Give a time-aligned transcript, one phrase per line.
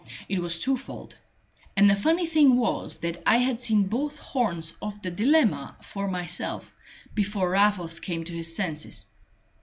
[0.27, 1.15] It was twofold;
[1.77, 6.07] and the funny thing was that I had seen both horns of the dilemma for
[6.07, 6.73] myself,
[7.13, 9.05] before Raffles came to his senses.